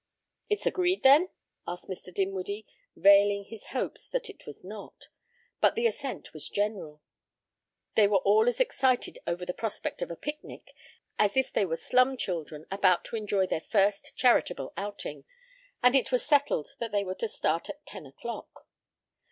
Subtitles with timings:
[0.49, 1.29] "It's agreed then?"
[1.67, 2.11] asked Mr.
[2.11, 2.65] Dinwiddie,
[2.95, 5.09] veiling his hope that it was not.
[5.59, 7.03] But the assent was general.
[7.93, 10.73] They were all as excited over the prospect of a picnic
[11.19, 15.23] as if they were slum children about to enjoy their first charitable outing,
[15.83, 18.65] and it was settled that they were to start at ten o'clock.